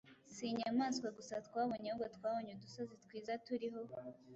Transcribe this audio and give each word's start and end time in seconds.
Si 0.33 0.43
inyamaswa 0.53 1.07
gusa 1.17 1.33
twabonye 1.47 1.87
ahubwo 1.89 2.05
twabonye 2.15 2.51
udusozi 2.53 2.95
twiza 3.03 3.33
turiho 3.45 3.79